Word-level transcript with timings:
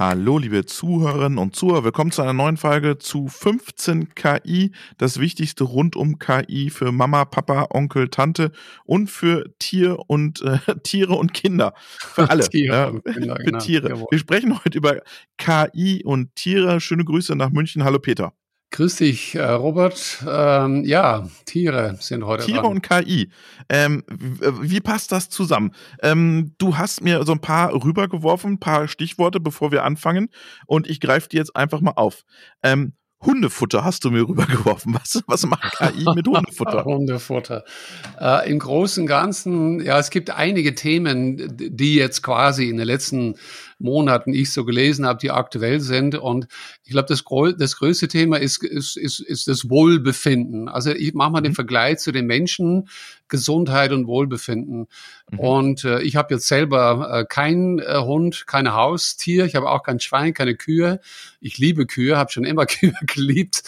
Hallo, 0.00 0.38
liebe 0.38 0.64
Zuhörerinnen 0.64 1.36
und 1.36 1.54
Zuhörer. 1.54 1.84
Willkommen 1.84 2.10
zu 2.10 2.22
einer 2.22 2.32
neuen 2.32 2.56
Folge 2.56 2.96
zu 2.96 3.28
15 3.28 4.14
KI. 4.14 4.72
Das 4.96 5.20
Wichtigste 5.20 5.64
rund 5.64 5.94
um 5.94 6.18
KI 6.18 6.70
für 6.70 6.90
Mama, 6.90 7.26
Papa, 7.26 7.66
Onkel, 7.68 8.08
Tante 8.08 8.50
und 8.86 9.10
für 9.10 9.54
Tier 9.58 9.98
und 10.06 10.40
äh, 10.40 10.58
Tiere 10.84 11.16
und 11.16 11.34
Kinder. 11.34 11.74
Für 11.98 12.30
alle. 12.30 12.40
Tiere 12.48 13.02
äh, 13.04 13.12
Kinder, 13.12 13.36
für 13.36 13.44
genau. 13.44 13.58
Tiere. 13.58 14.04
Wir 14.10 14.18
sprechen 14.18 14.64
heute 14.64 14.78
über 14.78 15.02
KI 15.36 16.02
und 16.02 16.34
Tiere. 16.34 16.80
Schöne 16.80 17.04
Grüße 17.04 17.36
nach 17.36 17.50
München. 17.50 17.84
Hallo, 17.84 17.98
Peter. 17.98 18.32
Grüß 18.72 18.96
dich, 18.96 19.34
äh, 19.34 19.42
Robert. 19.42 20.24
Ähm, 20.28 20.84
ja, 20.84 21.28
Tiere 21.44 21.96
sind 21.98 22.24
heute 22.24 22.44
Tiere 22.46 22.62
dran. 22.62 22.70
und 22.70 22.82
KI. 22.82 23.30
Ähm, 23.68 24.04
wie 24.08 24.80
passt 24.80 25.10
das 25.10 25.28
zusammen? 25.28 25.72
Ähm, 26.02 26.54
du 26.58 26.78
hast 26.78 27.02
mir 27.02 27.24
so 27.24 27.32
ein 27.32 27.40
paar 27.40 27.72
rübergeworfen, 27.72 28.52
ein 28.52 28.60
paar 28.60 28.86
Stichworte, 28.86 29.40
bevor 29.40 29.72
wir 29.72 29.84
anfangen. 29.84 30.28
Und 30.66 30.88
ich 30.88 31.00
greife 31.00 31.28
die 31.28 31.36
jetzt 31.36 31.56
einfach 31.56 31.80
mal 31.80 31.94
auf. 31.96 32.22
Ähm, 32.62 32.92
Hundefutter 33.22 33.84
hast 33.84 34.04
du 34.04 34.10
mir 34.10 34.20
rübergeworfen. 34.28 34.94
Was, 34.94 35.22
was 35.26 35.46
macht 35.46 35.76
KI 35.76 36.04
mit 36.14 36.26
Hundefutter? 36.26 36.84
Hundefutter. 36.86 37.64
Äh, 38.20 38.50
Im 38.50 38.60
Großen 38.60 39.02
und 39.02 39.08
Ganzen, 39.08 39.84
ja, 39.84 39.98
es 39.98 40.10
gibt 40.10 40.30
einige 40.30 40.74
Themen, 40.74 41.56
die 41.56 41.96
jetzt 41.96 42.22
quasi 42.22 42.68
in 42.68 42.76
den 42.76 42.86
letzten 42.86 43.34
Monaten 43.80 44.32
ich 44.32 44.52
so 44.52 44.64
gelesen 44.64 45.06
habe, 45.06 45.18
die 45.18 45.30
aktuell 45.30 45.80
sind. 45.80 46.14
Und 46.14 46.46
ich 46.84 46.92
glaube, 46.92 47.08
das, 47.08 47.24
das 47.58 47.76
größte 47.76 48.08
Thema 48.08 48.38
ist, 48.38 48.62
ist, 48.62 48.96
ist, 48.96 49.20
ist 49.20 49.48
das 49.48 49.68
Wohlbefinden. 49.68 50.68
Also 50.68 50.90
ich 50.92 51.14
mache 51.14 51.30
mal 51.30 51.40
den 51.40 51.52
mhm. 51.52 51.56
Vergleich 51.56 51.98
zu 51.98 52.12
den 52.12 52.26
Menschen, 52.26 52.88
Gesundheit 53.28 53.92
und 53.92 54.06
Wohlbefinden. 54.06 54.86
Mhm. 55.30 55.38
Und 55.38 55.84
äh, 55.84 56.02
ich 56.02 56.16
habe 56.16 56.34
jetzt 56.34 56.48
selber 56.48 57.20
äh, 57.20 57.24
keinen 57.24 57.78
äh, 57.78 57.96
Hund, 57.98 58.46
kein 58.46 58.74
Haustier, 58.74 59.46
ich 59.46 59.54
habe 59.54 59.70
auch 59.70 59.82
kein 59.82 60.00
Schwein, 60.00 60.34
keine 60.34 60.56
Kühe. 60.56 61.00
Ich 61.40 61.56
liebe 61.56 61.86
Kühe, 61.86 62.18
habe 62.18 62.30
schon 62.30 62.44
immer 62.44 62.66
Kühe 62.66 62.92
geliebt, 63.06 63.62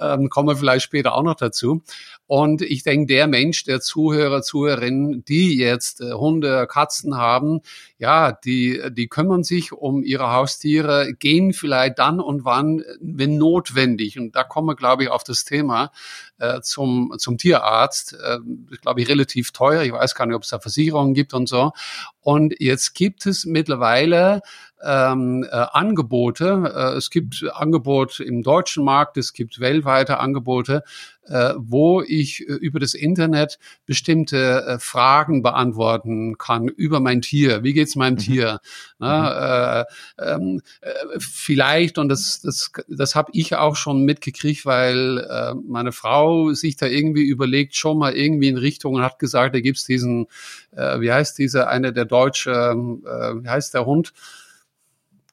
ähm, 0.00 0.30
kommen 0.30 0.48
wir 0.48 0.56
vielleicht 0.56 0.84
später 0.84 1.14
auch 1.14 1.22
noch 1.22 1.34
dazu. 1.34 1.82
Und 2.26 2.62
ich 2.62 2.82
denke, 2.82 3.06
der 3.06 3.26
Mensch, 3.26 3.64
der 3.64 3.80
Zuhörer, 3.80 4.42
Zuhörerinnen, 4.42 5.24
die 5.24 5.56
jetzt 5.58 6.00
äh, 6.00 6.12
Hunde, 6.12 6.66
Katzen 6.68 7.16
haben, 7.16 7.60
ja, 7.98 8.32
die, 8.32 8.80
die 8.90 9.08
kümmern 9.08 9.42
sich 9.42 9.72
um 9.72 10.04
ihre 10.04 10.32
Haustiere, 10.32 11.14
gehen 11.18 11.52
vielleicht 11.52 11.98
dann 11.98 12.20
und 12.20 12.44
wann, 12.44 12.84
wenn 13.00 13.38
notwendig. 13.38 14.18
Und 14.18 14.36
da 14.36 14.44
kommen 14.44 14.68
wir, 14.68 14.76
glaube 14.76 15.02
ich, 15.02 15.10
auf 15.10 15.24
das 15.24 15.44
Thema 15.44 15.90
äh, 16.38 16.60
zum, 16.60 17.14
zum 17.18 17.38
Tierarzt. 17.38 18.14
Äh, 18.14 18.38
glaube 18.80 19.00
ich, 19.00 19.08
relativ 19.08 19.50
teuer. 19.50 19.82
Ich 19.82 19.92
weiß 19.92 20.14
gar 20.14 20.26
nicht, 20.26 20.36
ob 20.36 20.42
es 20.42 20.48
da 20.48 20.60
Versicherungen 20.60 21.14
gibt 21.14 21.34
und 21.34 21.48
so. 21.48 21.72
Und 22.20 22.54
jetzt 22.58 22.94
gibt 22.94 23.26
es 23.26 23.44
mittlerweile 23.44 24.42
ähm, 24.84 25.44
äh, 25.44 25.66
Angebote. 25.72 26.72
Äh, 26.74 26.96
es 26.96 27.10
gibt 27.10 27.44
Angebot 27.52 28.20
im 28.20 28.42
deutschen 28.42 28.84
Markt, 28.84 29.16
es 29.16 29.32
gibt 29.32 29.60
weltweite 29.60 30.18
Angebote, 30.18 30.82
äh, 31.26 31.54
wo 31.56 32.02
ich 32.02 32.46
äh, 32.48 32.52
über 32.52 32.80
das 32.80 32.94
Internet 32.94 33.58
bestimmte 33.86 34.64
äh, 34.66 34.78
Fragen 34.78 35.42
beantworten 35.42 36.38
kann 36.38 36.68
über 36.68 37.00
mein 37.00 37.22
Tier. 37.22 37.64
Wie 37.64 37.72
geht's 37.88 37.96
meinem 37.96 38.14
mhm. 38.14 38.18
Tier? 38.18 38.60
Na, 38.98 39.84
mhm. 40.18 40.22
äh, 40.22 40.32
ähm, 40.32 40.60
äh, 40.80 41.18
vielleicht, 41.18 41.98
und 41.98 42.08
das, 42.08 42.40
das, 42.40 42.70
das 42.88 43.14
habe 43.14 43.30
ich 43.34 43.54
auch 43.56 43.76
schon 43.76 44.04
mitgekriegt, 44.04 44.66
weil 44.66 45.18
äh, 45.18 45.54
meine 45.66 45.92
Frau 45.92 46.52
sich 46.52 46.76
da 46.76 46.86
irgendwie 46.86 47.24
überlegt, 47.24 47.76
schon 47.76 47.98
mal 47.98 48.14
irgendwie 48.14 48.48
in 48.48 48.58
Richtung 48.58 48.94
und 48.94 49.02
hat 49.02 49.18
gesagt, 49.18 49.54
da 49.54 49.60
gibt's 49.60 49.84
diesen, 49.84 50.26
äh, 50.72 51.00
wie 51.00 51.12
heißt 51.12 51.38
dieser, 51.38 51.68
eine 51.68 51.92
der 51.92 52.04
deutsche, 52.04 52.50
äh, 52.50 53.42
wie 53.42 53.48
heißt 53.48 53.74
der 53.74 53.86
Hund? 53.86 54.12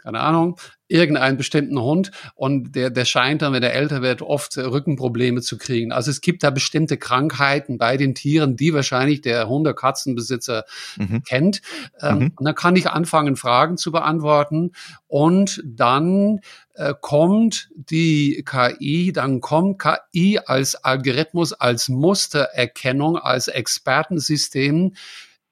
Keine 0.06 0.20
Ahnung, 0.20 0.60
irgendeinen 0.88 1.36
bestimmten 1.36 1.82
Hund 1.82 2.12
und 2.36 2.76
der, 2.76 2.92
der 2.92 3.06
scheint 3.06 3.42
dann, 3.42 3.54
wenn 3.54 3.64
er 3.64 3.74
älter 3.74 4.04
wird, 4.04 4.22
oft 4.22 4.56
Rückenprobleme 4.56 5.42
zu 5.42 5.58
kriegen. 5.58 5.92
Also 5.92 6.12
es 6.12 6.22
gibt 6.22 6.44
da 6.44 6.52
bestimmte 6.52 6.98
Krankheiten 6.98 7.80
bei 7.80 7.98
den 7.98 8.14
Tieren, 8.14 8.56
die 8.56 8.72
wahrscheinlich 8.72 9.22
der 9.22 9.50
Hunde- 9.50 9.74
Katzenbesitzer 9.74 10.66
mhm. 10.98 11.24
kennt. 11.24 11.62
Ähm, 12.02 12.20
mhm. 12.20 12.34
Und 12.36 12.46
dann 12.46 12.54
kann 12.54 12.76
ich 12.76 12.88
anfangen, 12.88 13.36
Fragen 13.36 13.78
zu 13.78 13.92
beantworten 13.92 14.74
und 15.08 15.64
dann 15.66 16.42
äh, 16.76 16.94
kommt 17.02 17.70
die 17.74 18.46
KI, 18.46 19.12
dann 19.12 19.42
kommt 19.42 19.82
KI 19.82 20.40
als 20.46 20.76
Algorithmus, 20.76 21.54
als 21.54 21.90
Mustererkennung, 21.90 23.18
als 23.18 23.48
Expertensystem 23.48 24.94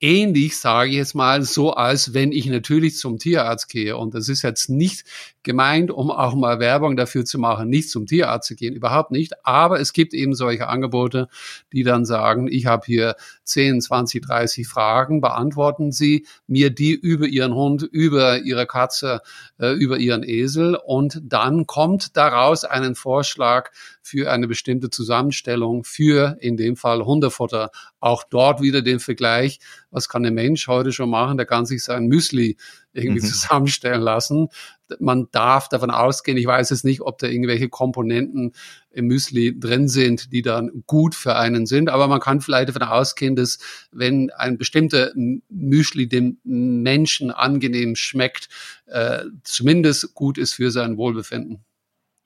ähnlich, 0.03 0.57
sage 0.57 0.91
ich 0.91 0.97
jetzt 0.97 1.15
mal, 1.15 1.43
so 1.43 1.73
als 1.73 2.13
wenn 2.13 2.31
ich 2.31 2.45
natürlich 2.45 2.97
zum 2.97 3.17
Tierarzt 3.17 3.69
gehe. 3.69 3.97
Und 3.97 4.13
das 4.13 4.27
ist 4.27 4.41
jetzt 4.41 4.69
nicht 4.69 5.05
gemeint, 5.43 5.91
um 5.91 6.09
auch 6.09 6.35
mal 6.35 6.59
Werbung 6.59 6.95
dafür 6.95 7.25
zu 7.25 7.37
machen, 7.37 7.69
nicht 7.69 7.89
zum 7.89 8.05
Tierarzt 8.05 8.47
zu 8.47 8.55
gehen, 8.55 8.73
überhaupt 8.73 9.11
nicht. 9.11 9.45
Aber 9.45 9.79
es 9.79 9.93
gibt 9.93 10.13
eben 10.13 10.33
solche 10.33 10.67
Angebote, 10.67 11.27
die 11.71 11.83
dann 11.83 12.05
sagen, 12.05 12.47
ich 12.47 12.65
habe 12.65 12.83
hier 12.85 13.15
10, 13.43 13.81
20, 13.81 14.25
30 14.25 14.67
Fragen, 14.67 15.21
beantworten 15.21 15.91
Sie 15.91 16.25
mir 16.47 16.69
die 16.69 16.93
über 16.93 17.25
Ihren 17.25 17.53
Hund, 17.53 17.83
über 17.83 18.39
Ihre 18.39 18.65
Katze, 18.65 19.21
äh, 19.59 19.73
über 19.73 19.97
Ihren 19.97 20.23
Esel 20.23 20.75
und 20.75 21.21
dann 21.23 21.67
kommt 21.67 22.15
daraus 22.17 22.63
einen 22.63 22.95
Vorschlag 22.95 23.71
für 24.01 24.31
eine 24.31 24.47
bestimmte 24.47 24.89
Zusammenstellung 24.89 25.83
für 25.83 26.37
in 26.39 26.57
dem 26.57 26.75
Fall 26.75 27.05
Hundefutter. 27.05 27.71
Auch 27.99 28.23
dort 28.23 28.61
wieder 28.61 28.81
den 28.81 28.99
Vergleich, 28.99 29.59
was 29.91 30.09
kann 30.09 30.25
ein 30.25 30.33
Mensch 30.33 30.67
heute 30.67 30.91
schon 30.91 31.09
machen? 31.09 31.37
Der 31.37 31.45
kann 31.45 31.65
sich 31.65 31.83
sein 31.83 32.07
Müsli 32.07 32.57
irgendwie 32.93 33.21
mhm. 33.21 33.29
zusammenstellen 33.29 34.01
lassen. 34.01 34.49
Man 34.99 35.27
darf 35.31 35.69
davon 35.69 35.89
ausgehen, 35.89 36.37
ich 36.37 36.45
weiß 36.45 36.71
es 36.71 36.83
nicht, 36.83 37.01
ob 37.01 37.17
da 37.17 37.27
irgendwelche 37.27 37.69
Komponenten 37.69 38.53
im 38.91 39.07
Müsli 39.07 39.59
drin 39.59 39.87
sind, 39.87 40.31
die 40.31 40.41
dann 40.41 40.83
gut 40.85 41.15
für 41.15 41.35
einen 41.35 41.65
sind, 41.65 41.89
aber 41.89 42.07
man 42.07 42.19
kann 42.19 42.41
vielleicht 42.41 42.69
davon 42.69 42.83
ausgehen, 42.83 43.35
dass 43.35 43.57
wenn 43.91 44.29
ein 44.31 44.57
bestimmter 44.57 45.11
Müsli 45.49 46.07
dem 46.07 46.37
Menschen 46.43 47.31
angenehm 47.31 47.95
schmeckt, 47.95 48.49
äh, 48.85 49.23
zumindest 49.43 50.13
gut 50.13 50.37
ist 50.37 50.53
für 50.53 50.69
sein 50.69 50.97
Wohlbefinden. 50.97 51.65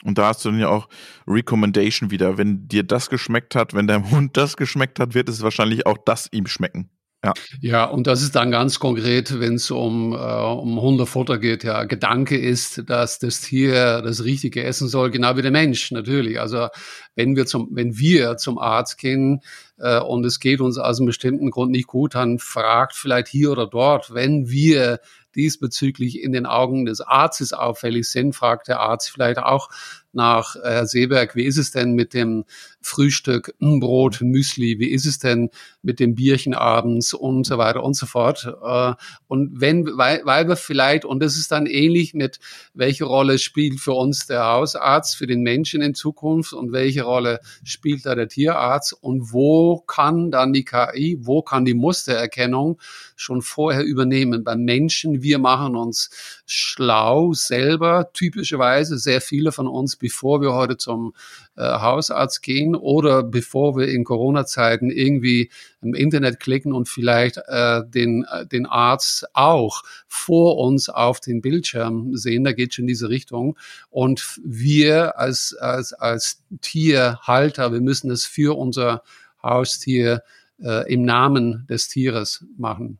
Und 0.03 0.17
da 0.17 0.27
hast 0.27 0.45
du 0.45 0.49
dann 0.49 0.59
ja 0.59 0.69
auch 0.69 0.89
Recommendation 1.27 2.11
wieder. 2.11 2.37
Wenn 2.37 2.67
dir 2.67 2.83
das 2.83 3.09
geschmeckt 3.09 3.55
hat, 3.55 3.73
wenn 3.73 3.87
deinem 3.87 4.11
Hund 4.11 4.37
das 4.37 4.55
geschmeckt 4.55 4.99
hat, 4.99 5.15
wird 5.15 5.27
es 5.27 5.41
wahrscheinlich 5.41 5.85
auch 5.87 5.97
das 5.97 6.29
ihm 6.31 6.45
schmecken. 6.45 6.89
Ja. 7.27 7.33
ja, 7.59 7.83
und 7.85 8.07
das 8.07 8.21
ist 8.21 8.35
dann 8.35 8.51
ganz 8.51 8.79
konkret, 8.79 9.39
wenn 9.39 9.55
es 9.55 9.69
um, 9.71 10.13
äh, 10.13 10.15
um 10.15 10.79
Hundefutter 10.79 11.37
geht. 11.37 11.63
Ja, 11.63 11.83
Gedanke 11.83 12.37
ist, 12.37 12.89
dass 12.89 13.19
das 13.19 13.41
Tier 13.41 14.01
das 14.01 14.23
Richtige 14.23 14.63
essen 14.63 14.87
soll, 14.87 15.11
genau 15.11 15.35
wie 15.35 15.41
der 15.41 15.51
Mensch 15.51 15.91
natürlich. 15.91 16.39
Also 16.39 16.67
wenn 17.15 17.35
wir 17.35 17.45
zum, 17.45 17.69
wenn 17.71 17.97
wir 17.97 18.37
zum 18.37 18.57
Arzt 18.57 18.97
gehen 18.97 19.41
äh, 19.77 19.99
und 19.99 20.25
es 20.25 20.39
geht 20.39 20.61
uns 20.61 20.77
aus 20.77 20.99
einem 20.99 21.07
bestimmten 21.07 21.51
Grund 21.51 21.71
nicht 21.71 21.87
gut, 21.87 22.15
dann 22.15 22.39
fragt 22.39 22.95
vielleicht 22.95 23.27
hier 23.27 23.51
oder 23.51 23.67
dort, 23.67 24.13
wenn 24.13 24.49
wir 24.49 24.99
diesbezüglich 25.35 26.21
in 26.21 26.31
den 26.31 26.45
Augen 26.45 26.85
des 26.85 26.99
Arztes 26.99 27.53
auffällig 27.53 28.09
sind, 28.09 28.33
fragt 28.33 28.67
der 28.67 28.79
Arzt 28.79 29.11
vielleicht 29.11 29.39
auch 29.39 29.69
nach 30.11 30.55
äh, 30.55 30.61
Herr 30.63 30.87
Seeberg, 30.87 31.35
wie 31.35 31.45
ist 31.45 31.57
es 31.57 31.71
denn 31.71 31.93
mit 31.93 32.13
dem 32.13 32.45
Frühstück, 32.87 33.53
Brot, 33.59 34.21
Müsli, 34.21 34.79
wie 34.79 34.89
ist 34.89 35.05
es 35.05 35.19
denn 35.19 35.49
mit 35.81 35.99
dem 35.99 36.15
Bierchen 36.15 36.53
abends 36.53 37.13
und 37.13 37.45
so 37.45 37.57
weiter 37.57 37.83
und 37.83 37.95
so 37.95 38.05
fort. 38.05 38.47
Äh, 38.63 38.93
und 39.27 39.59
wenn, 39.59 39.85
weil, 39.97 40.21
weil 40.23 40.47
wir 40.47 40.55
vielleicht, 40.55 41.03
und 41.03 41.21
das 41.21 41.37
ist 41.37 41.51
dann 41.51 41.65
ähnlich 41.65 42.13
mit, 42.13 42.39
welche 42.73 43.03
Rolle 43.03 43.39
spielt 43.39 43.79
für 43.79 43.93
uns 43.93 44.27
der 44.27 44.45
Hausarzt, 44.45 45.17
für 45.17 45.27
den 45.27 45.41
Menschen 45.41 45.81
in 45.81 45.95
Zukunft 45.95 46.53
und 46.53 46.71
welche 46.71 47.03
Rolle 47.03 47.41
spielt 47.63 48.05
da 48.05 48.15
der 48.15 48.29
Tierarzt 48.29 48.93
und 48.93 49.33
wo 49.33 49.79
kann 49.81 50.31
dann 50.31 50.53
die 50.53 50.63
KI, 50.63 51.17
wo 51.21 51.41
kann 51.41 51.65
die 51.65 51.73
Mustererkennung 51.73 52.79
schon 53.15 53.41
vorher 53.41 53.83
übernehmen. 53.83 54.43
Beim 54.43 54.61
Menschen, 54.61 55.21
wir 55.21 55.39
machen 55.39 55.75
uns 55.75 56.09
schlau 56.45 57.33
selber, 57.33 58.11
typischerweise 58.13 58.97
sehr 58.97 59.19
viele 59.19 59.51
von 59.51 59.67
uns, 59.67 59.97
bevor 59.97 60.41
wir 60.41 60.53
heute 60.53 60.77
zum 60.77 61.13
äh, 61.57 61.63
Hausarzt 61.63 62.41
gehen 62.43 62.75
oder 62.81 63.23
bevor 63.23 63.75
wir 63.75 63.87
in 63.87 64.03
Corona-Zeiten 64.03 64.89
irgendwie 64.89 65.49
im 65.81 65.93
Internet 65.93 66.39
klicken 66.39 66.73
und 66.73 66.87
vielleicht 66.87 67.37
äh, 67.47 67.81
den, 67.87 68.25
äh, 68.31 68.45
den 68.45 68.65
Arzt 68.65 69.27
auch 69.33 69.83
vor 70.07 70.57
uns 70.57 70.89
auf 70.89 71.19
den 71.19 71.41
Bildschirm 71.41 72.15
sehen. 72.15 72.43
Da 72.43 72.53
geht 72.53 72.73
schon 72.73 72.83
in 72.83 72.87
diese 72.87 73.09
Richtung. 73.09 73.57
Und 73.89 74.39
wir 74.43 75.19
als, 75.19 75.55
als, 75.59 75.93
als 75.93 76.43
Tierhalter, 76.61 77.71
wir 77.71 77.81
müssen 77.81 78.11
es 78.11 78.25
für 78.25 78.57
unser 78.57 79.03
Haustier 79.41 80.23
äh, 80.61 80.91
im 80.91 81.03
Namen 81.03 81.65
des 81.69 81.87
Tieres 81.87 82.45
machen. 82.57 82.99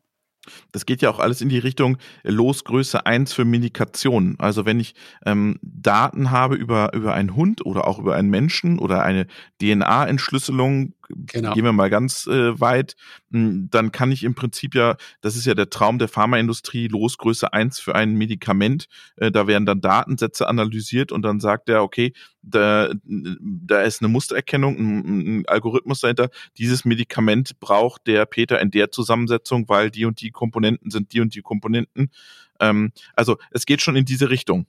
Das 0.72 0.86
geht 0.86 1.02
ja 1.02 1.10
auch 1.10 1.18
alles 1.18 1.40
in 1.40 1.48
die 1.48 1.58
Richtung 1.58 1.98
Losgröße 2.22 3.06
1 3.06 3.32
für 3.32 3.44
Medikation. 3.44 4.36
Also 4.38 4.64
wenn 4.64 4.80
ich 4.80 4.94
ähm, 5.24 5.58
Daten 5.62 6.30
habe 6.30 6.56
über, 6.56 6.92
über 6.94 7.14
einen 7.14 7.34
Hund 7.34 7.64
oder 7.64 7.86
auch 7.86 7.98
über 7.98 8.14
einen 8.14 8.30
Menschen 8.30 8.78
oder 8.78 9.02
eine 9.02 9.26
DNA-Entschlüsselung 9.60 10.94
genau. 11.08 11.54
gehen 11.54 11.64
wir 11.64 11.72
mal 11.72 11.90
ganz 11.90 12.26
äh, 12.26 12.58
weit, 12.60 12.96
hm, 13.30 13.68
dann 13.70 13.92
kann 13.92 14.12
ich 14.12 14.24
im 14.24 14.34
Prinzip 14.34 14.74
ja, 14.74 14.96
das 15.20 15.36
ist 15.36 15.46
ja 15.46 15.54
der 15.54 15.70
Traum 15.70 15.98
der 15.98 16.08
Pharmaindustrie, 16.08 16.88
Losgröße 16.88 17.52
eins 17.52 17.78
für 17.78 17.94
ein 17.94 18.14
Medikament. 18.14 18.86
Äh, 19.16 19.30
da 19.30 19.46
werden 19.46 19.66
dann 19.66 19.80
Datensätze 19.80 20.48
analysiert 20.48 21.12
und 21.12 21.22
dann 21.22 21.40
sagt 21.40 21.68
er, 21.68 21.82
okay, 21.82 22.12
da, 22.42 22.90
da 23.04 23.82
ist 23.82 24.00
eine 24.00 24.08
Mustererkennung, 24.08 24.76
ein, 24.78 25.38
ein 25.40 25.48
Algorithmus 25.48 26.00
dahinter. 26.00 26.30
Dieses 26.56 26.84
Medikament 26.84 27.58
braucht 27.60 28.06
der 28.06 28.26
Peter 28.26 28.60
in 28.60 28.70
der 28.70 28.90
Zusammensetzung, 28.90 29.68
weil 29.68 29.90
die 29.90 30.04
und 30.04 30.20
die 30.20 30.30
Komponenten 30.30 30.90
sind 30.90 31.12
die 31.12 31.20
und 31.20 31.34
die 31.34 31.42
Komponenten. 31.42 32.10
Ähm, 32.60 32.92
also 33.14 33.36
es 33.50 33.66
geht 33.66 33.82
schon 33.82 33.96
in 33.96 34.04
diese 34.04 34.30
Richtung. 34.30 34.66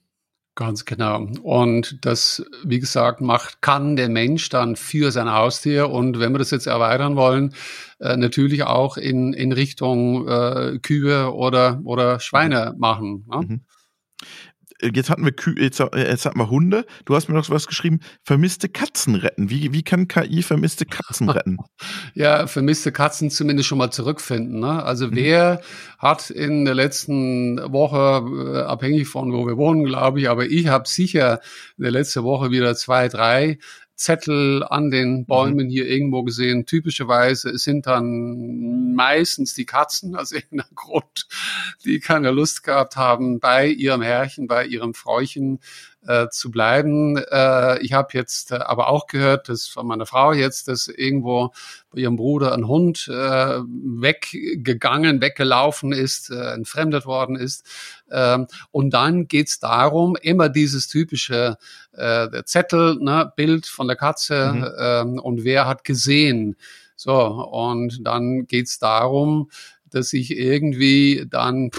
Ganz 0.60 0.84
genau. 0.84 1.26
Und 1.42 2.04
das, 2.04 2.44
wie 2.64 2.80
gesagt, 2.80 3.22
macht, 3.22 3.62
kann 3.62 3.96
der 3.96 4.10
Mensch 4.10 4.50
dann 4.50 4.76
für 4.76 5.10
sein 5.10 5.32
Haustier. 5.32 5.88
Und 5.88 6.20
wenn 6.20 6.32
wir 6.32 6.38
das 6.38 6.50
jetzt 6.50 6.66
erweitern 6.66 7.16
wollen, 7.16 7.54
äh, 7.98 8.18
natürlich 8.18 8.64
auch 8.64 8.98
in, 8.98 9.32
in 9.32 9.52
Richtung 9.52 10.28
äh, 10.28 10.78
Kühe 10.82 11.32
oder, 11.32 11.80
oder 11.84 12.20
Schweine 12.20 12.74
machen. 12.76 13.24
Ne? 13.30 13.40
Mhm 13.40 13.60
jetzt 14.82 15.10
hatten 15.10 15.24
wir 15.24 15.32
Kü 15.32 15.54
jetzt, 15.58 15.82
jetzt 15.94 16.26
hatten 16.26 16.38
wir 16.38 16.50
Hunde. 16.50 16.84
Du 17.04 17.14
hast 17.14 17.28
mir 17.28 17.34
noch 17.34 17.48
was 17.50 17.66
geschrieben, 17.66 18.00
vermisste 18.22 18.68
Katzen 18.68 19.14
retten. 19.14 19.50
Wie, 19.50 19.72
wie 19.72 19.82
kann 19.82 20.08
KI 20.08 20.42
vermisste 20.42 20.86
Katzen 20.86 21.28
retten? 21.30 21.58
ja, 22.14 22.46
vermisste 22.46 22.92
Katzen 22.92 23.30
zumindest 23.30 23.68
schon 23.68 23.78
mal 23.78 23.90
zurückfinden. 23.90 24.60
Ne? 24.60 24.82
Also 24.82 25.08
mhm. 25.08 25.16
wer 25.16 25.60
hat 25.98 26.30
in 26.30 26.64
der 26.64 26.74
letzten 26.74 27.58
Woche, 27.72 28.56
äh, 28.56 28.62
abhängig 28.62 29.08
von 29.08 29.32
wo 29.32 29.46
wir 29.46 29.56
wohnen, 29.56 29.84
glaube 29.84 30.20
ich, 30.20 30.28
aber 30.28 30.46
ich 30.46 30.68
habe 30.68 30.88
sicher 30.88 31.40
in 31.76 31.84
der 31.84 31.92
letzten 31.92 32.24
Woche 32.24 32.50
wieder 32.50 32.74
zwei, 32.74 33.08
drei 33.08 33.58
Zettel 34.00 34.64
an 34.64 34.90
den 34.90 35.18
mhm. 35.18 35.24
Bäumen 35.26 35.68
hier 35.68 35.86
irgendwo 35.86 36.22
gesehen. 36.22 36.64
Typischerweise 36.64 37.56
sind 37.58 37.86
dann 37.86 38.94
meistens 38.94 39.52
die 39.52 39.66
Katzen, 39.66 40.16
also 40.16 40.36
irgendein 40.36 40.74
Grund, 40.74 41.28
die 41.84 42.00
keine 42.00 42.30
Lust 42.30 42.64
gehabt 42.64 42.96
haben, 42.96 43.40
bei 43.40 43.66
ihrem 43.66 44.00
Herrchen, 44.00 44.46
bei 44.46 44.64
ihrem 44.64 44.94
Fräuchen 44.94 45.60
äh, 46.06 46.28
zu 46.28 46.50
bleiben. 46.50 47.16
Äh, 47.16 47.80
ich 47.80 47.92
habe 47.92 48.08
jetzt 48.12 48.52
äh, 48.52 48.56
aber 48.56 48.88
auch 48.88 49.06
gehört, 49.06 49.48
dass 49.48 49.66
von 49.66 49.86
meiner 49.86 50.06
Frau 50.06 50.32
jetzt, 50.32 50.68
dass 50.68 50.88
irgendwo 50.88 51.52
bei 51.90 52.00
ihrem 52.00 52.16
Bruder 52.16 52.54
ein 52.54 52.66
Hund 52.66 53.08
äh, 53.08 53.60
weggegangen, 53.60 55.20
weggelaufen 55.20 55.92
ist, 55.92 56.30
äh, 56.30 56.52
entfremdet 56.52 57.06
worden 57.06 57.36
ist. 57.36 57.64
Ähm, 58.10 58.46
und 58.70 58.90
dann 58.90 59.28
geht's 59.28 59.58
darum, 59.58 60.16
immer 60.20 60.48
dieses 60.48 60.88
typische 60.88 61.58
äh, 61.92 62.30
der 62.30 62.46
Zettel, 62.46 62.96
ne, 63.00 63.32
Bild 63.36 63.66
von 63.66 63.86
der 63.86 63.96
Katze 63.96 64.52
mhm. 64.52 64.66
ähm, 64.78 65.18
und 65.18 65.44
wer 65.44 65.66
hat 65.66 65.84
gesehen. 65.84 66.56
So, 66.96 67.16
und 67.16 68.06
dann 68.06 68.46
geht's 68.46 68.78
darum, 68.78 69.50
dass 69.90 70.12
ich 70.12 70.36
irgendwie 70.36 71.26
dann 71.28 71.70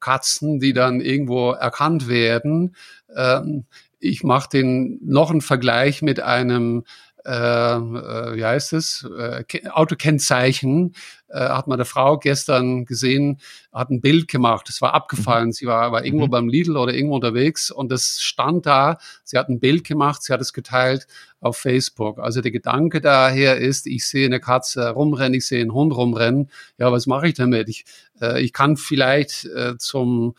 Katzen, 0.00 0.60
die 0.60 0.72
dann 0.72 1.00
irgendwo 1.00 1.52
erkannt 1.52 2.08
werden, 2.08 2.74
ähm, 3.14 3.64
ich 3.98 4.22
mache 4.22 4.48
den 4.48 4.98
noch 5.02 5.30
einen 5.30 5.42
Vergleich 5.42 6.00
mit 6.00 6.20
einem 6.20 6.84
äh, 7.24 7.30
äh, 7.30 8.36
wie 8.36 8.44
heißt 8.44 8.72
es, 8.72 9.06
äh, 9.18 9.44
Autokennzeichen, 9.68 10.94
äh, 11.30 11.48
hat 11.48 11.68
meine 11.68 11.84
Frau 11.84 12.18
gestern 12.18 12.84
gesehen, 12.84 13.40
hat 13.72 13.90
ein 13.90 14.00
Bild 14.00 14.28
gemacht, 14.28 14.68
es 14.68 14.82
war 14.82 14.94
abgefallen, 14.94 15.46
mhm. 15.48 15.52
sie 15.52 15.66
war, 15.66 15.92
war 15.92 16.04
irgendwo 16.04 16.26
mhm. 16.26 16.30
beim 16.30 16.48
Lidl 16.48 16.76
oder 16.76 16.92
irgendwo 16.92 17.14
unterwegs 17.14 17.70
und 17.70 17.92
es 17.92 18.20
stand 18.20 18.66
da, 18.66 18.98
sie 19.24 19.38
hat 19.38 19.48
ein 19.48 19.60
Bild 19.60 19.84
gemacht, 19.84 20.22
sie 20.22 20.32
hat 20.32 20.40
es 20.40 20.52
geteilt 20.52 21.06
auf 21.40 21.56
Facebook. 21.56 22.18
Also 22.18 22.40
der 22.40 22.50
Gedanke 22.50 23.00
daher 23.00 23.58
ist, 23.58 23.86
ich 23.86 24.06
sehe 24.06 24.26
eine 24.26 24.40
Katze 24.40 24.90
rumrennen, 24.90 25.34
ich 25.34 25.46
sehe 25.46 25.60
einen 25.60 25.72
Hund 25.72 25.94
rumrennen, 25.94 26.50
ja, 26.78 26.90
was 26.92 27.06
mache 27.06 27.28
ich 27.28 27.34
damit? 27.34 27.68
Ich, 27.68 27.84
äh, 28.20 28.42
ich 28.42 28.52
kann 28.52 28.76
vielleicht 28.76 29.44
äh, 29.46 29.78
zum 29.78 30.34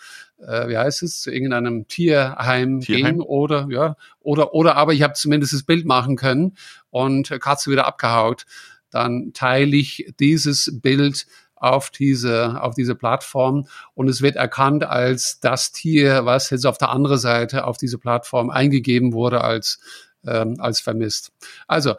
äh, 0.46 0.70
wie 0.70 0.78
heißt 0.78 1.04
es, 1.04 1.22
zu 1.22 1.32
irgendeinem 1.32 1.88
Tierheim, 1.88 2.82
Tierheim, 2.82 3.18
gehen 3.18 3.22
oder 3.22 3.68
ja, 3.70 3.96
oder 4.22 4.54
oder 4.54 4.76
aber 4.76 4.94
ich 4.94 5.04
habe 5.04 5.14
zumindest 5.14 5.54
das 5.54 5.64
Bild 5.64 5.86
machen 5.86 6.16
können 6.16 6.58
und 6.90 7.30
Katze 7.40 7.72
wieder 7.72 7.86
abgehaut, 7.86 8.46
dann 8.92 9.32
teile 9.34 9.76
ich 9.76 10.14
dieses 10.20 10.80
Bild 10.82 11.26
auf 11.56 11.92
diese, 11.92 12.62
auf 12.62 12.74
diese 12.74 12.96
Plattform 12.96 13.68
und 13.94 14.10
es 14.10 14.22
wird 14.22 14.36
erkannt 14.36 14.84
als 14.84 15.40
das 15.40 15.72
Tier, 15.72 16.26
was 16.26 16.50
jetzt 16.50 16.66
auf 16.66 16.78
der 16.78 16.90
anderen 16.90 17.20
Seite 17.20 17.66
auf 17.66 17.78
diese 17.78 17.98
Plattform 17.98 18.50
eingegeben 18.50 19.14
wurde 19.14 19.42
als, 19.44 19.80
ähm, 20.26 20.56
als 20.60 20.80
vermisst. 20.80 21.32
Also 21.68 21.96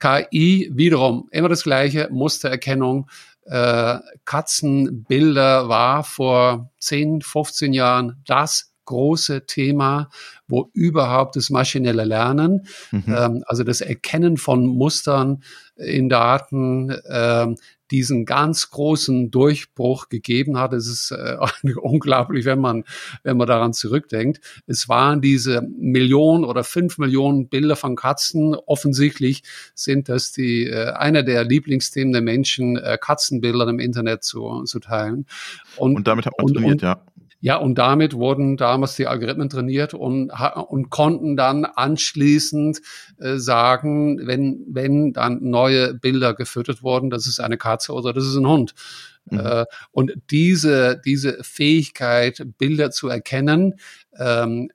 KI 0.00 0.70
wiederum 0.72 1.28
immer 1.30 1.48
das 1.48 1.62
gleiche, 1.62 2.08
Mustererkennung, 2.10 3.08
äh, 3.44 3.98
Katzenbilder 4.24 5.68
war 5.68 6.02
vor 6.02 6.70
10, 6.80 7.22
15 7.22 7.72
Jahren 7.72 8.22
das 8.26 8.72
große 8.86 9.46
Thema, 9.46 10.08
wo 10.48 10.70
überhaupt 10.72 11.36
das 11.36 11.50
maschinelle 11.50 12.04
Lernen, 12.04 12.66
mhm. 12.90 13.04
ähm, 13.08 13.44
also 13.46 13.64
das 13.64 13.82
Erkennen 13.82 14.38
von 14.38 14.66
Mustern 14.66 15.42
in 15.76 16.08
Daten, 16.08 16.96
ähm, 17.08 17.56
diesen 17.90 18.24
ganz 18.24 18.70
großen 18.70 19.30
Durchbruch 19.30 20.08
gegeben 20.08 20.58
hat. 20.58 20.72
Es 20.72 20.86
ist 20.86 21.10
äh, 21.12 21.36
unglaublich, 21.80 22.44
wenn 22.44 22.60
man, 22.60 22.84
wenn 23.22 23.36
man 23.36 23.46
daran 23.46 23.72
zurückdenkt. 23.72 24.40
Es 24.66 24.88
waren 24.88 25.20
diese 25.20 25.62
Millionen 25.62 26.44
oder 26.44 26.64
fünf 26.64 26.98
Millionen 26.98 27.48
Bilder 27.48 27.76
von 27.76 27.96
Katzen. 27.96 28.54
Offensichtlich 28.54 29.42
sind 29.74 30.08
das 30.08 30.32
die, 30.32 30.66
äh, 30.66 30.92
einer 30.92 31.22
der 31.22 31.44
Lieblingsthemen 31.44 32.12
der 32.12 32.22
Menschen, 32.22 32.76
äh, 32.76 32.98
Katzenbilder 33.00 33.68
im 33.68 33.78
Internet 33.78 34.24
zu, 34.24 34.64
zu 34.64 34.80
teilen. 34.80 35.26
Und, 35.76 35.96
und 35.96 36.06
damit 36.06 36.26
hat 36.26 36.34
man 36.38 36.52
trainiert, 36.52 36.82
ja. 36.82 37.02
Ja, 37.40 37.56
und 37.56 37.76
damit 37.76 38.14
wurden 38.14 38.56
damals 38.56 38.96
die 38.96 39.06
Algorithmen 39.06 39.48
trainiert 39.48 39.94
und, 39.94 40.30
und 40.68 40.90
konnten 40.90 41.36
dann 41.36 41.64
anschließend 41.64 42.80
äh, 43.18 43.36
sagen, 43.36 44.26
wenn, 44.26 44.64
wenn 44.68 45.12
dann 45.12 45.38
neue 45.42 45.94
Bilder 45.94 46.34
gefüttert 46.34 46.82
wurden, 46.82 47.10
das 47.10 47.26
ist 47.26 47.40
eine 47.40 47.58
Katze 47.58 47.92
oder 47.92 48.12
das 48.12 48.24
ist 48.24 48.36
ein 48.36 48.48
Hund. 48.48 48.74
Mhm. 49.26 49.40
Äh, 49.40 49.64
und 49.90 50.12
diese, 50.30 51.00
diese 51.04 51.42
Fähigkeit, 51.42 52.42
Bilder 52.58 52.90
zu 52.90 53.08
erkennen, 53.08 53.74
ähm, 54.18 54.70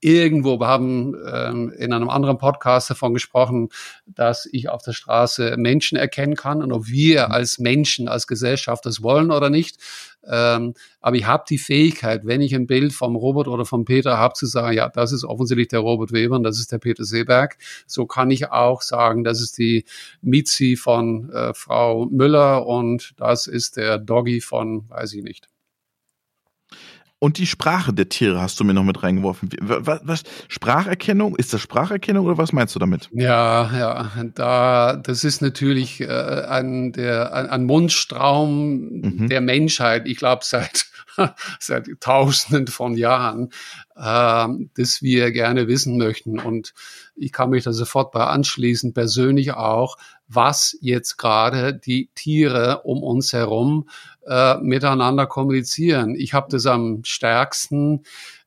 irgendwo, 0.00 0.58
wir 0.58 0.66
haben 0.66 1.14
ähm, 1.30 1.72
in 1.76 1.92
einem 1.92 2.08
anderen 2.08 2.38
Podcast 2.38 2.88
davon 2.88 3.14
gesprochen, 3.14 3.68
dass 4.06 4.48
ich 4.50 4.68
auf 4.68 4.82
der 4.82 4.92
Straße 4.92 5.56
Menschen 5.58 5.98
erkennen 5.98 6.34
kann 6.34 6.62
und 6.62 6.72
ob 6.72 6.86
wir 6.86 7.26
mhm. 7.26 7.32
als 7.32 7.58
Menschen, 7.58 8.08
als 8.08 8.26
Gesellschaft 8.26 8.86
das 8.86 9.02
wollen 9.02 9.30
oder 9.30 9.50
nicht. 9.50 9.78
Ähm, 10.28 10.74
aber 11.00 11.16
ich 11.16 11.26
habe 11.26 11.44
die 11.48 11.58
Fähigkeit, 11.58 12.26
wenn 12.26 12.40
ich 12.40 12.54
ein 12.54 12.66
Bild 12.66 12.92
vom 12.92 13.16
Robert 13.16 13.48
oder 13.48 13.64
vom 13.64 13.84
Peter 13.84 14.18
habe, 14.18 14.34
zu 14.34 14.46
sagen, 14.46 14.76
ja, 14.76 14.88
das 14.88 15.12
ist 15.12 15.24
offensichtlich 15.24 15.68
der 15.68 15.80
Robert 15.80 16.12
Weber 16.12 16.36
und 16.36 16.42
das 16.42 16.58
ist 16.58 16.72
der 16.72 16.78
Peter 16.78 17.04
Seeberg. 17.04 17.56
So 17.86 18.06
kann 18.06 18.30
ich 18.30 18.50
auch 18.50 18.82
sagen, 18.82 19.24
das 19.24 19.40
ist 19.40 19.58
die 19.58 19.84
Mizi 20.22 20.76
von 20.76 21.30
äh, 21.30 21.54
Frau 21.54 22.06
Müller 22.06 22.66
und 22.66 23.14
das 23.16 23.46
ist 23.46 23.76
der 23.76 23.98
Doggy 23.98 24.40
von, 24.40 24.88
weiß 24.88 25.12
ich 25.14 25.22
nicht. 25.22 25.48
Und 27.18 27.38
die 27.38 27.46
Sprache 27.46 27.94
der 27.94 28.10
Tiere 28.10 28.42
hast 28.42 28.60
du 28.60 28.64
mir 28.64 28.74
noch 28.74 28.84
mit 28.84 29.02
reingeworfen. 29.02 29.48
Was, 29.60 30.00
was, 30.04 30.22
Spracherkennung? 30.48 31.34
Ist 31.36 31.54
das 31.54 31.62
Spracherkennung 31.62 32.26
oder 32.26 32.36
was 32.36 32.52
meinst 32.52 32.74
du 32.74 32.78
damit? 32.78 33.08
Ja, 33.12 33.70
ja, 33.74 34.24
da, 34.34 34.96
das 34.96 35.24
ist 35.24 35.40
natürlich 35.40 36.02
äh, 36.02 36.06
ein, 36.06 36.92
der, 36.92 37.32
ein, 37.32 37.46
ein 37.48 37.64
Mundstraum 37.64 39.00
mhm. 39.00 39.28
der 39.30 39.40
Menschheit. 39.40 40.06
Ich 40.06 40.18
glaube, 40.18 40.44
seit, 40.44 40.86
seit 41.58 41.88
Tausenden 42.00 42.66
von 42.66 42.94
Jahren, 42.94 43.50
äh, 43.96 44.48
dass 44.74 45.02
wir 45.02 45.32
gerne 45.32 45.68
wissen 45.68 45.96
möchten. 45.96 46.38
Und 46.38 46.74
ich 47.14 47.32
kann 47.32 47.50
mich 47.50 47.64
da 47.64 47.72
sofort 47.72 48.12
bei 48.12 48.24
anschließen, 48.24 48.92
persönlich 48.92 49.52
auch, 49.52 49.96
was 50.28 50.76
jetzt 50.80 51.16
gerade 51.16 51.74
die 51.74 52.10
Tiere 52.14 52.82
um 52.82 53.02
uns 53.02 53.32
herum 53.32 53.88
äh, 54.26 54.56
miteinander 54.58 55.26
kommunizieren. 55.26 56.14
Ich 56.14 56.34
habe 56.34 56.48
das 56.50 56.66
am 56.66 57.04
stärksten. 57.04 58.02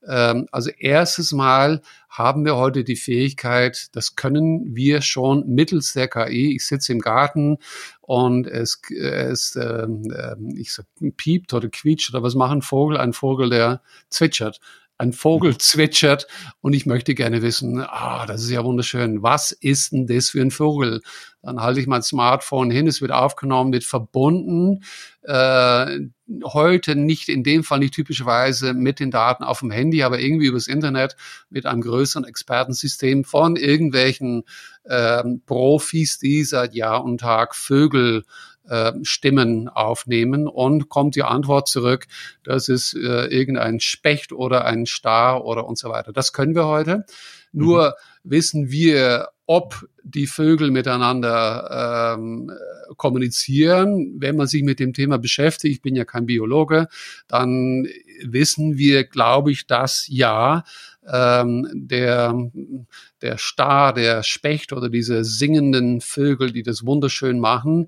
Ähm, 0.06 0.48
also 0.52 0.70
erstes 0.72 1.32
Mal 1.32 1.82
haben 2.10 2.44
wir 2.44 2.58
heute 2.58 2.84
die 2.84 2.96
Fähigkeit, 2.96 3.88
das 3.94 4.16
können 4.16 4.76
wir 4.76 5.02
schon 5.02 5.48
mittels 5.48 5.94
der 5.94 6.10
KI. 6.10 6.56
Ich 6.56 6.66
sitze 6.66 6.92
im 6.92 7.00
Garten 7.00 7.60
und 8.02 8.46
es, 8.46 8.82
es 8.92 9.56
ähm, 9.56 10.54
ich 10.56 10.74
sag, 10.74 10.86
piept 11.16 11.54
oder 11.54 11.70
quietscht 11.70 12.14
oder 12.14 12.24
was 12.24 12.36
macht 12.36 12.52
ein 12.52 12.62
Vogel? 12.62 12.98
Ein 12.98 13.14
Vogel, 13.14 13.50
der 13.50 13.82
zwitschert. 14.10 14.60
Ein 15.00 15.14
Vogel 15.14 15.58
zwitschert 15.58 16.28
und 16.62 16.74
ich 16.74 16.86
möchte 16.86 17.16
gerne 17.16 17.42
wissen, 17.42 17.82
ah, 17.82 18.26
das 18.26 18.44
ist 18.44 18.52
ja 18.52 18.64
wunderschön, 18.64 19.24
was 19.24 19.52
ist 19.52 19.94
denn 19.94 20.06
das 20.06 20.30
für 20.30 20.42
ein 20.42 20.52
Vogel? 20.52 21.02
Dann 21.42 21.62
halte 21.62 21.80
ich 21.80 21.88
mein 21.88 22.04
Smartphone 22.04 22.70
hin, 22.70 22.86
es 22.86 23.02
wird 23.02 23.12
aufgenommen, 23.12 23.72
wird 23.72 23.86
verbunden. 23.86 24.84
Äh, 25.24 26.00
heute 26.44 26.96
nicht 26.98 27.30
in 27.30 27.44
dem 27.44 27.64
Fall 27.64 27.80
nicht 27.80 27.94
typischerweise 27.94 28.74
mit 28.74 29.00
den 29.00 29.10
Daten 29.10 29.46
auf 29.46 29.60
dem 29.60 29.72
Handy, 29.72 30.04
aber 30.04 30.20
irgendwie 30.20 30.48
übers 30.48 30.68
Internet 30.68 31.16
mit 31.50 31.66
einem 31.66 31.82
größeren 31.82 32.26
Expertensystem 32.26 33.24
von 33.24 33.56
irgendwelchen 33.56 34.44
äh, 34.84 35.24
Profis, 35.46 36.20
die 36.20 36.44
seit 36.44 36.74
Jahr 36.74 37.06
und 37.06 37.20
Tag 37.20 37.56
Vögel 37.56 38.26
äh, 38.70 38.94
Stimmen 39.04 39.68
aufnehmen 39.68 40.48
und 40.48 40.90
kommt 40.90 41.16
die 41.16 41.24
Antwort 41.24 41.68
zurück, 41.68 42.08
das 42.44 42.70
ist 42.70 42.94
äh, 42.94 43.26
irgendein 43.26 43.80
Specht 43.80 44.32
oder 44.32 44.66
ein 44.66 44.86
Star 44.86 45.46
oder 45.46 45.68
und 45.68 45.78
so 45.78 45.90
weiter. 45.90 46.14
Das 46.14 46.34
können 46.34 46.56
wir 46.56 46.68
heute. 46.68 47.06
Nur 47.52 47.96
mhm. 48.24 48.32
wissen 48.32 48.72
wir, 48.72 49.30
ob 49.46 49.88
die 50.04 50.28
Vögel 50.28 50.70
miteinander 50.70 52.16
ähm, 52.18 52.52
kommunizieren. 52.98 54.18
Wenn 54.20 54.36
man 54.36 54.48
sich 54.48 54.64
mit 54.64 54.80
dem 54.80 54.94
Thema 54.94 55.18
beschäftigt, 55.18 55.76
ich 55.76 55.82
bin 55.82 55.96
ja 55.96 56.06
kein 56.06 56.28
Biologe, 56.28 56.88
dann 57.28 57.88
wissen 58.24 58.78
wir, 58.78 59.06
glaube 59.06 59.52
ich, 59.52 59.66
dass 59.66 60.06
ja 60.08 60.64
ähm, 61.12 61.68
der, 61.74 62.36
der 63.22 63.38
Star, 63.38 63.94
der 63.94 64.24
Specht 64.24 64.74
oder 64.74 64.90
diese 64.90 65.24
singenden 65.24 66.02
Vögel, 66.02 66.52
die 66.52 66.64
das 66.64 66.86
wunderschön 66.86 67.40
machen, 67.40 67.88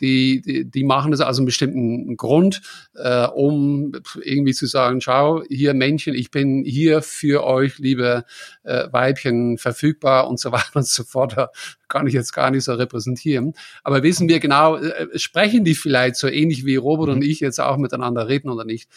die, 0.00 0.40
die, 0.40 0.70
die 0.70 0.84
machen 0.84 1.10
das 1.10 1.20
aus 1.20 1.36
einem 1.36 1.46
bestimmten 1.46 2.16
Grund, 2.16 2.62
äh, 2.94 3.26
um 3.26 3.92
irgendwie 4.22 4.52
zu 4.52 4.66
sagen, 4.66 5.00
schau, 5.00 5.42
hier 5.48 5.74
Männchen, 5.74 6.14
ich 6.14 6.30
bin 6.30 6.64
hier 6.64 7.02
für 7.02 7.44
euch, 7.44 7.78
liebe 7.78 8.24
äh, 8.64 8.88
Weibchen, 8.90 9.58
verfügbar 9.58 10.28
und 10.28 10.40
so 10.40 10.52
weiter 10.52 10.76
und 10.76 10.86
so 10.86 11.04
fort. 11.04 11.36
Da 11.36 11.50
kann 11.88 12.06
ich 12.06 12.14
jetzt 12.14 12.32
gar 12.32 12.50
nicht 12.50 12.64
so 12.64 12.72
repräsentieren. 12.72 13.54
Aber 13.82 14.02
wissen 14.02 14.28
wir 14.28 14.40
genau, 14.40 14.76
äh, 14.76 15.18
sprechen 15.18 15.64
die 15.64 15.74
vielleicht 15.74 16.16
so 16.16 16.28
ähnlich 16.28 16.64
wie 16.64 16.76
Robert 16.76 17.08
mhm. 17.08 17.14
und 17.14 17.22
ich 17.22 17.40
jetzt 17.40 17.60
auch 17.60 17.76
miteinander 17.76 18.28
reden 18.28 18.50
oder 18.50 18.64
nicht? 18.64 18.88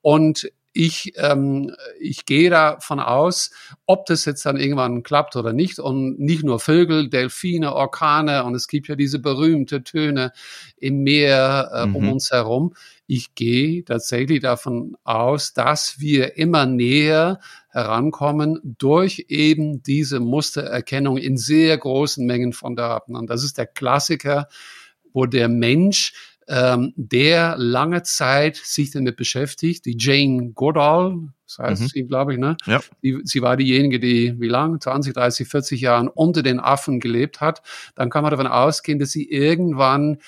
Und 0.00 0.50
ich, 0.72 1.12
ähm, 1.16 1.74
ich 2.00 2.24
gehe 2.24 2.50
davon 2.50 3.00
aus, 3.00 3.50
ob 3.86 4.06
das 4.06 4.24
jetzt 4.24 4.44
dann 4.46 4.56
irgendwann 4.56 5.02
klappt 5.02 5.36
oder 5.36 5.52
nicht. 5.52 5.78
Und 5.78 6.18
nicht 6.18 6.44
nur 6.44 6.60
Vögel, 6.60 7.08
Delfine, 7.10 7.74
Orkane 7.74 8.44
und 8.44 8.54
es 8.54 8.68
gibt 8.68 8.88
ja 8.88 8.96
diese 8.96 9.18
berühmte 9.18 9.84
Töne 9.84 10.32
im 10.76 11.02
Meer 11.02 11.70
äh, 11.74 11.86
mhm. 11.86 11.96
um 11.96 12.12
uns 12.12 12.30
herum. 12.30 12.74
Ich 13.06 13.34
gehe 13.34 13.84
tatsächlich 13.84 14.40
davon 14.40 14.96
aus, 15.04 15.52
dass 15.52 16.00
wir 16.00 16.38
immer 16.38 16.64
näher 16.64 17.40
herankommen 17.68 18.58
durch 18.78 19.26
eben 19.28 19.82
diese 19.82 20.20
Mustererkennung 20.20 21.18
in 21.18 21.36
sehr 21.36 21.76
großen 21.76 22.24
Mengen 22.24 22.52
von 22.52 22.76
Daten. 22.76 23.16
Und 23.16 23.28
das 23.28 23.44
ist 23.44 23.58
der 23.58 23.66
Klassiker, 23.66 24.48
wo 25.12 25.26
der 25.26 25.48
Mensch 25.48 26.14
ähm, 26.48 26.92
der 26.96 27.56
lange 27.56 28.02
Zeit 28.02 28.56
sich 28.56 28.90
damit 28.90 29.16
beschäftigt, 29.16 29.84
die 29.84 29.96
Jane 29.98 30.52
Goodall, 30.52 31.28
das 31.46 31.58
heißt 31.58 31.82
mhm. 31.82 31.86
sie, 31.88 32.02
glaube 32.04 32.32
ich, 32.32 32.38
ne? 32.38 32.56
Ja. 32.66 32.80
Die, 33.02 33.20
sie 33.24 33.42
war 33.42 33.56
diejenige, 33.56 34.00
die 34.00 34.40
wie 34.40 34.48
lang, 34.48 34.80
20, 34.80 35.14
30, 35.14 35.48
40 35.48 35.80
Jahren 35.80 36.08
unter 36.08 36.42
den 36.42 36.60
Affen 36.60 37.00
gelebt 37.00 37.40
hat. 37.40 37.62
Dann 37.94 38.10
kann 38.10 38.22
man 38.22 38.30
davon 38.30 38.46
ausgehen, 38.46 38.98
dass 38.98 39.10
sie 39.10 39.28
irgendwann 39.28 40.18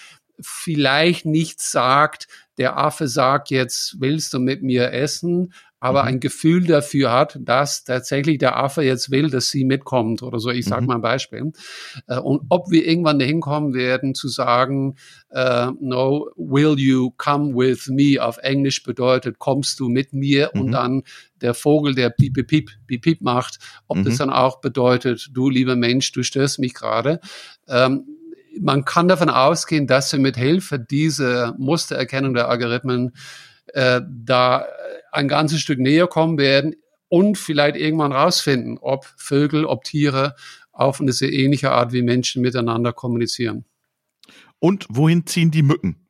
vielleicht 0.41 1.27
nicht 1.27 1.61
sagt, 1.61 2.29
der 2.59 2.79
Affe 2.79 3.09
sagt 3.09 3.51
jetzt, 3.51 4.01
willst 4.01 4.33
du 4.33 4.39
mit 4.39 4.63
mir 4.63 4.93
essen? 4.93 5.53
aber 5.85 6.05
mhm. 6.05 6.09
ein 6.09 6.21
Gefühl 6.21 6.65
dafür 6.65 7.13
hat, 7.13 7.39
dass 7.43 7.85
tatsächlich 7.85 8.39
der 8.39 8.57
Affe 8.57 8.81
jetzt 8.81 9.11
will, 9.11 9.29
dass 9.29 9.51
sie 9.51 9.67
mitkommt 9.67 10.23
oder 10.23 10.39
so. 10.39 10.49
Ich 10.49 10.65
sage 10.65 10.81
mhm. 10.81 10.87
mal 10.87 10.95
ein 10.95 11.03
Beispiel. 11.03 11.53
Äh, 12.07 12.21
und 12.21 12.41
ob 12.49 12.71
wir 12.71 12.87
irgendwann 12.87 13.19
dahin 13.19 13.43
kommen 13.43 13.75
werden, 13.75 14.15
zu 14.15 14.29
sagen, 14.29 14.97
uh, 15.31 15.73
no, 15.81 16.31
will 16.37 16.79
you 16.79 17.11
come 17.19 17.55
with 17.55 17.89
me 17.89 18.17
auf 18.19 18.39
Englisch 18.39 18.83
bedeutet, 18.83 19.39
kommst 19.39 19.79
du 19.79 19.91
mit 19.91 20.15
mir 20.15 20.51
mhm. 20.55 20.61
und 20.61 20.73
dann 20.73 21.03
der 21.43 21.53
Vogel, 21.53 21.95
der 21.95 22.09
piep, 22.09 22.33
piep, 22.33 22.47
piep, 22.47 22.71
piep, 22.87 23.03
piep 23.03 23.21
macht, 23.21 23.59
ob 23.87 24.03
das 24.05 24.15
mhm. 24.15 24.19
dann 24.19 24.31
auch 24.31 24.63
bedeutet, 24.63 25.29
du 25.35 25.51
lieber 25.51 25.77
Mensch, 25.77 26.13
du 26.13 26.23
störst 26.23 26.61
mich 26.61 26.73
gerade. 26.73 27.21
Ähm, 27.69 28.07
man 28.61 28.85
kann 28.85 29.09
davon 29.09 29.31
ausgehen, 29.31 29.87
dass 29.87 30.13
wir 30.13 30.21
mit 30.21 30.37
Hilfe 30.37 30.79
dieser 30.79 31.55
Mustererkennung 31.59 32.35
der 32.35 32.49
Algorithmen 32.49 33.13
äh, 33.73 34.01
da 34.09 34.67
ein 35.13 35.29
ganzes 35.29 35.61
Stück 35.61 35.79
näher 35.79 36.07
kommen 36.07 36.39
werden 36.39 36.75
und 37.09 37.39
vielleicht 37.39 37.77
irgendwann 37.77 38.13
rausfinden, 38.13 38.79
ob 38.79 39.07
Vögel, 39.17 39.65
ob 39.65 39.85
Tiere 39.85 40.35
auf 40.73 41.01
eine 41.01 41.13
sehr 41.13 41.33
ähnliche 41.33 41.71
Art 41.71 41.93
wie 41.93 42.03
Menschen 42.03 42.43
miteinander 42.43 42.93
kommunizieren. 42.93 43.65
Und 44.59 44.87
wohin 44.89 45.27
ziehen 45.27 45.51
die 45.51 45.63
Mücken? 45.63 46.04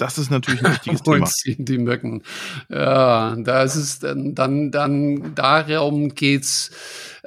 Das 0.00 0.16
ist 0.16 0.30
natürlich 0.30 0.64
ein 0.64 0.72
wichtiges 0.72 1.02
Thema. 1.02 1.28
Die 1.44 1.78
Mücken? 1.78 2.22
Ja, 2.70 3.36
da 3.36 3.62
ist 3.62 3.76
es 3.76 3.98
dann, 3.98 4.34
dann, 4.34 4.70
dann 4.70 5.34
darum 5.34 6.14
geht's 6.14 6.70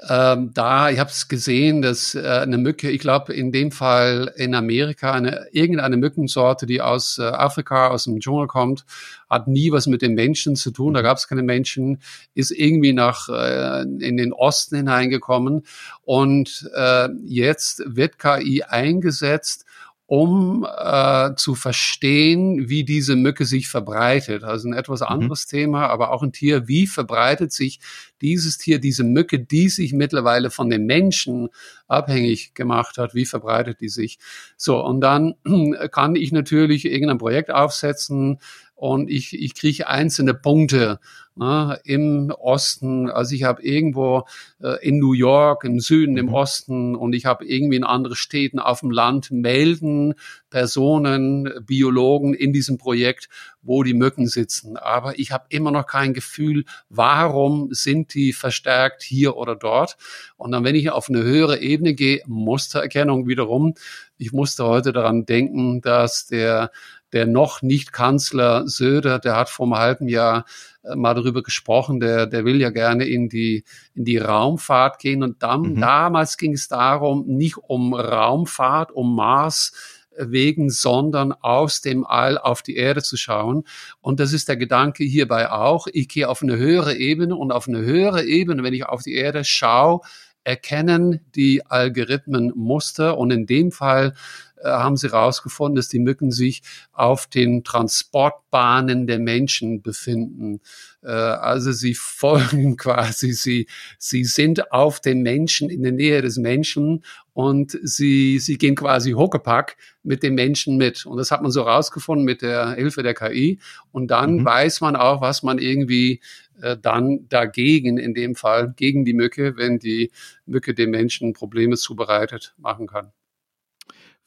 ähm, 0.10 0.52
da, 0.54 0.90
ich 0.90 1.00
habe 1.00 1.12
es 1.12 1.28
gesehen, 1.28 1.82
dass 1.82 2.16
äh, 2.16 2.22
eine 2.22 2.58
Mücke, 2.58 2.90
ich 2.90 3.00
glaube 3.00 3.34
in 3.34 3.52
dem 3.52 3.72
Fall 3.72 4.34
in 4.36 4.56
Amerika, 4.56 5.12
eine, 5.12 5.48
irgendeine 5.52 5.98
Mückensorte, 5.98 6.66
die 6.66 6.82
aus 6.82 7.20
äh, 7.20 7.24
Afrika, 7.24 7.90
aus 7.90 8.06
dem 8.06 8.20
Dschungel 8.20 8.48
kommt, 8.48 8.86
hat 9.30 9.48
nie 9.48 9.72
was 9.72 9.86
mit 9.86 10.02
den 10.02 10.16
Menschen 10.16 10.56
zu 10.56 10.72
tun. 10.72 10.96
Da 10.96 11.04
gab 11.04 11.18
es 11.18 11.28
keine 11.28 11.44
Menschen, 11.44 12.02
ist 12.34 12.52
irgendwie 12.52 12.94
nach 12.94 13.30
äh, 13.30 13.84
in 13.84 14.18
den 14.18 14.34
Osten 14.34 14.78
hineingekommen 14.78 15.64
und 16.02 16.70
äh, 16.76 17.10
jetzt 17.26 17.84
wird 17.86 18.18
KI 18.18 18.64
eingesetzt, 18.64 19.66
um 20.06 20.68
äh, 20.78 21.34
zu 21.36 21.56
verstehen, 21.56 22.68
wie 22.68 22.84
diese 22.84 23.16
Mücke 23.16 23.46
sich 23.46 23.70
verbreitet. 23.70 24.44
Also 24.44 24.68
ein 24.68 24.74
etwas 24.74 25.00
mhm. 25.00 25.08
anderes 25.08 25.48
mhm. 25.48 25.58
Thema, 25.58 25.88
aber 25.88 26.12
auch 26.12 26.24
ein 26.24 26.34
Tier. 26.34 26.68
Wie 26.68 26.88
verbreitet 26.88 27.54
sich 27.54 27.80
dieses 28.22 28.58
Tier, 28.58 28.80
diese 28.80 29.04
Mücke, 29.04 29.40
die 29.40 29.70
sich 29.70 29.94
mittlerweile 29.94 30.50
von 30.50 30.70
den 30.70 30.86
Menschen 30.86 31.50
abhängig 31.88 32.54
gemacht 32.54 32.98
hat? 32.98 33.16
Wie 33.16 33.26
verbreitet 33.26 33.80
die 33.80 33.90
sich? 33.90 34.20
So, 34.58 34.84
und 34.84 35.00
dann 35.02 35.36
kann 35.92 36.16
ich 36.16 36.32
natürlich 36.32 36.86
irgendein 36.86 37.18
Projekt 37.18 37.52
aufsetzen, 37.52 38.40
und 38.84 39.10
ich, 39.10 39.32
ich 39.32 39.56
kriege 39.56 39.88
einzelne 39.88 40.34
Punkte 40.34 41.00
ne, 41.36 41.80
im 41.86 42.34
Osten. 42.38 43.10
Also 43.10 43.34
ich 43.34 43.44
habe 43.44 43.64
irgendwo 43.64 44.26
äh, 44.62 44.86
in 44.86 45.00
New 45.00 45.14
York, 45.14 45.64
im 45.64 45.80
Süden, 45.80 46.18
im 46.18 46.26
mhm. 46.26 46.34
Osten 46.34 46.94
und 46.94 47.14
ich 47.14 47.26
habe 47.26 47.46
irgendwie 47.46 47.78
in 47.78 47.86
anderen 47.86 48.18
Städten 48.18 48.60
auf 48.60 48.82
dem 48.82 48.92
Land 48.92 49.32
melden 49.32 50.16
Personen, 50.50 51.50
Biologen 51.66 52.34
in 52.34 52.52
diesem 52.52 52.78
Projekt, 52.78 53.30
wo 53.62 53.84
die 53.84 53.94
Mücken 53.94 54.28
sitzen. 54.28 54.76
Aber 54.76 55.18
ich 55.18 55.32
habe 55.32 55.46
immer 55.48 55.72
noch 55.72 55.88
kein 55.88 56.14
Gefühl, 56.14 56.66
warum 56.90 57.70
sind 57.72 58.14
die 58.14 58.34
verstärkt 58.34 59.02
hier 59.02 59.38
oder 59.38 59.56
dort. 59.56 59.96
Und 60.36 60.52
dann, 60.52 60.66
wenn 60.66 60.76
ich 60.76 60.90
auf 60.90 61.08
eine 61.08 61.24
höhere 61.24 61.62
Ebene 61.62 61.94
gehe, 61.94 62.22
Mustererkennung 62.26 63.30
wiederum, 63.30 63.76
ich 64.18 64.34
musste 64.34 64.66
heute 64.66 64.92
daran 64.92 65.26
denken, 65.26 65.80
dass 65.80 66.28
der 66.28 66.70
der 67.14 67.28
noch 67.28 67.62
nicht 67.62 67.94
Kanzler 67.94 68.68
Söder, 68.68 69.20
der 69.20 69.36
hat 69.36 69.50
vor 69.50 69.66
einem 69.66 69.78
halben 69.78 70.08
Jahr 70.08 70.46
äh, 70.84 70.96
mal 70.96 71.14
darüber 71.14 71.44
gesprochen, 71.44 72.00
der, 72.00 72.28
der 72.28 72.44
will 72.46 72.60
ja 72.60 72.70
gerne 72.70 73.06
in 73.06 73.30
die, 73.30 73.64
in 73.94 74.04
die 74.04 74.18
Raumfahrt 74.18 75.00
gehen. 75.00 75.24
Und 75.24 75.44
dann, 75.44 75.62
mhm. 75.62 75.80
damals 75.80 76.38
ging 76.38 76.54
es 76.54 76.68
darum, 76.68 77.26
nicht 77.28 77.58
um 77.58 77.94
Raumfahrt, 77.94 78.92
um 78.92 79.16
Mars, 79.16 79.72
wegen, 80.18 80.70
sondern 80.70 81.32
aus 81.32 81.82
dem 81.82 82.06
All 82.06 82.38
auf 82.38 82.62
die 82.62 82.76
Erde 82.76 83.02
zu 83.02 83.18
schauen. 83.18 83.64
Und 84.02 84.20
das 84.20 84.34
ist 84.34 84.48
der 84.48 84.58
Gedanke 84.58 85.04
hierbei 85.04 85.50
auch. 85.52 85.88
Ich 85.92 86.08
gehe 86.08 86.30
auf 86.30 86.42
eine 86.42 86.58
höhere 86.58 86.96
Ebene 86.96 87.36
und 87.36 87.52
auf 87.52 87.68
eine 87.68 87.80
höhere 87.80 88.24
Ebene, 88.24 88.64
wenn 88.64 88.74
ich 88.74 88.86
auf 88.86 89.04
die 89.04 89.16
Erde 89.16 89.44
schaue, 89.44 90.02
erkennen 90.44 91.22
die 91.36 91.66
Algorithmen 91.66 92.52
Muster 92.56 93.18
und 93.18 93.32
in 93.32 93.46
dem 93.46 93.72
Fall 93.72 94.14
äh, 94.53 94.53
haben 94.70 94.98
sie 94.98 95.10
herausgefunden, 95.10 95.76
dass 95.76 95.90
die 95.90 96.00
Mücken 96.00 96.32
sich 96.32 96.62
auf 96.92 97.28
den 97.28 97.64
Transportbahnen 97.64 99.08
der 99.08 99.20
Menschen 99.20 99.82
befinden. 99.82 100.62
Äh, 101.02 101.12
also 101.12 101.72
sie 101.72 101.94
folgen 102.00 102.78
quasi, 102.78 103.34
sie, 103.34 103.68
sie 103.98 104.24
sind 104.24 104.72
auf 104.72 105.00
den 105.00 105.22
Menschen, 105.22 105.70
in 105.70 105.84
der 105.84 105.92
Nähe 105.92 106.22
des 106.22 106.38
Menschen 106.38 107.04
und 107.34 107.78
sie, 107.82 108.40
sie 108.40 108.58
gehen 108.58 108.76
quasi 108.76 109.12
Huckepack 109.12 109.76
mit 110.04 110.22
dem 110.24 110.36
Menschen 110.36 110.78
mit. 110.78 111.06
Und 111.06 111.18
das 111.18 111.32
hat 111.32 111.42
man 111.42 111.52
so 111.52 111.66
herausgefunden 111.66 112.26
mit 112.26 112.42
der 112.42 112.74
Hilfe 112.74 113.02
der 113.02 113.16
KI. 113.16 113.60
Und 113.92 114.12
dann 114.12 114.38
mhm. 114.38 114.46
weiß 114.46 114.82
man 114.82 114.96
auch, 114.96 115.22
was 115.22 115.42
man 115.42 115.58
irgendwie 115.58 116.22
äh, 116.62 116.78
dann 116.78 117.28
dagegen, 117.30 117.98
in 117.98 118.14
dem 118.14 118.36
Fall 118.36 118.74
gegen 118.76 119.04
die 119.04 119.14
Mücke, 119.14 119.58
wenn 119.58 119.80
die 119.80 120.12
Mücke 120.46 120.74
dem 120.74 120.92
Menschen 120.92 121.34
Probleme 121.34 121.76
zubereitet, 121.76 122.54
machen 122.58 122.88
kann. 122.88 123.12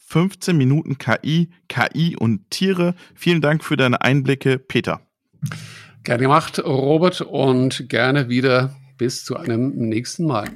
15 0.07 0.57
Minuten 0.57 0.99
KI, 0.99 1.51
KI 1.69 2.17
und 2.17 2.49
Tiere. 2.51 2.95
Vielen 3.15 3.41
Dank 3.41 3.65
für 3.65 3.77
deine 3.77 4.03
Einblicke, 4.03 4.59
Peter. 4.59 5.01
Gerne 6.05 6.23
gemacht, 6.23 6.63
Robert, 6.65 7.21
und 7.21 7.89
gerne 7.89 8.29
wieder 8.29 8.77
bis 8.99 9.25
zu 9.25 9.37
einem 9.37 9.73
nächsten 9.75 10.25
Mal. 10.25 10.49